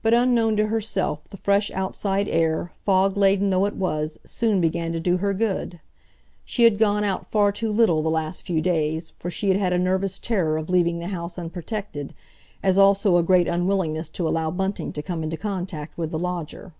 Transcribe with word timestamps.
But, 0.00 0.14
unknown 0.14 0.56
to 0.58 0.66
herself, 0.66 1.28
the 1.28 1.36
fresh 1.36 1.68
outside 1.72 2.28
air, 2.28 2.70
fog 2.84 3.16
laden 3.16 3.50
though 3.50 3.64
it 3.66 3.74
was, 3.74 4.20
soon 4.24 4.60
began 4.60 4.92
to 4.92 5.00
do 5.00 5.16
her 5.16 5.34
good. 5.34 5.80
She 6.44 6.62
had 6.62 6.78
gone 6.78 7.02
out 7.02 7.26
far 7.26 7.50
too 7.50 7.72
little 7.72 8.00
the 8.00 8.10
last 8.10 8.46
few 8.46 8.60
days, 8.60 9.10
for 9.16 9.32
she 9.32 9.48
had 9.48 9.56
had 9.56 9.72
a 9.72 9.76
nervous 9.80 10.20
terror 10.20 10.56
of 10.56 10.70
leaving 10.70 11.00
the 11.00 11.08
house 11.08 11.36
unprotected, 11.36 12.14
as 12.62 12.78
also 12.78 13.16
a 13.16 13.24
great 13.24 13.48
unwillingness 13.48 14.08
to 14.10 14.28
allow 14.28 14.52
Bunting 14.52 14.92
to 14.92 15.02
come 15.02 15.24
into 15.24 15.36
contact 15.36 15.98
with 15.98 16.12
the 16.12 16.18
lodger. 16.20 16.72